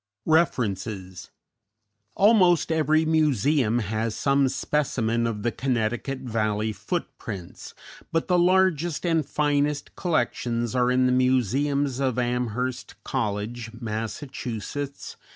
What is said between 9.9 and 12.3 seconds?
collections are in the museums of